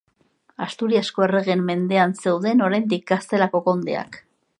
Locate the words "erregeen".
1.25-1.61